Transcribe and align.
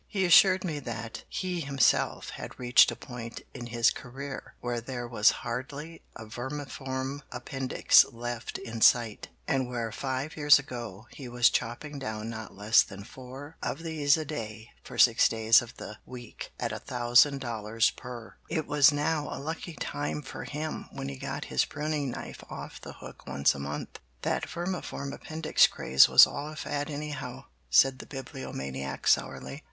He 0.07 0.25
assured 0.25 0.63
me 0.63 0.79
that 0.79 1.25
he 1.29 1.59
himself 1.61 2.31
had 2.31 2.57
reached 2.59 2.89
a 2.89 2.95
point 2.95 3.41
in 3.53 3.67
his 3.67 3.91
career 3.91 4.55
where 4.59 4.81
there 4.81 5.07
was 5.07 5.29
hardly 5.45 6.01
a 6.15 6.25
vermiform 6.25 7.21
appendix 7.31 8.03
left 8.11 8.57
in 8.57 8.81
sight, 8.81 9.27
and 9.47 9.69
where 9.69 9.91
five 9.91 10.35
years 10.35 10.57
ago 10.57 11.05
he 11.11 11.29
was 11.29 11.51
chopping 11.51 11.99
down 11.99 12.31
not 12.31 12.55
less 12.55 12.81
than 12.81 13.03
four 13.03 13.57
of 13.61 13.83
these 13.83 14.17
a 14.17 14.25
day 14.25 14.71
for 14.83 14.97
six 14.97 15.29
days 15.29 15.61
of 15.61 15.77
the 15.77 15.99
week 16.07 16.51
at 16.59 16.71
a 16.71 16.79
thousand 16.79 17.39
dollars 17.39 17.91
per, 17.91 18.37
it 18.49 18.65
was 18.65 18.91
now 18.91 19.27
a 19.31 19.37
lucky 19.37 19.73
time 19.75 20.23
for 20.23 20.45
him 20.45 20.89
when 20.91 21.09
he 21.09 21.15
got 21.15 21.45
his 21.45 21.63
pruning 21.63 22.09
knife 22.09 22.43
off 22.49 22.81
the 22.81 22.93
hook 22.93 23.27
once 23.27 23.53
a 23.53 23.59
month." 23.59 23.99
"That 24.23 24.49
vermiform 24.49 25.13
appendix 25.13 25.67
craze 25.67 26.09
was 26.09 26.25
all 26.25 26.49
a 26.51 26.55
fad 26.55 26.89
anyhow," 26.89 27.43
said 27.69 27.99
the 27.99 28.07
Bibliomaniac 28.07 29.05
sourly. 29.05 29.59